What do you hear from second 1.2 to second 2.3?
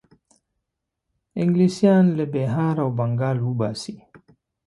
انګلیسیان له